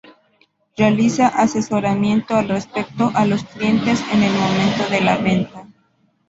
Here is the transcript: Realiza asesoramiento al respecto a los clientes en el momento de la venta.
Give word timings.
Realiza 0.75 1.27
asesoramiento 1.27 2.35
al 2.35 2.47
respecto 2.49 3.11
a 3.13 3.23
los 3.27 3.43
clientes 3.43 4.03
en 4.11 4.23
el 4.23 4.33
momento 4.33 4.89
de 4.89 5.01
la 5.01 5.17
venta. 5.17 5.67